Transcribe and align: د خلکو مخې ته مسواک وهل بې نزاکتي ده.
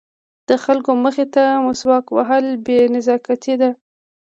د 0.49 0.51
خلکو 0.63 0.91
مخې 1.03 1.25
ته 1.33 1.43
مسواک 1.65 2.05
وهل 2.17 2.45
بې 2.65 2.79
نزاکتي 2.95 3.55
ده. 3.61 3.69